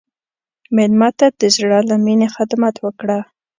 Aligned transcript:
مېلمه 0.75 1.09
ته 1.17 1.27
د 1.39 1.41
زړه 1.55 1.79
له 1.89 1.95
میني 2.05 2.27
خدمت 2.35 2.75
وکړه. 2.79 3.19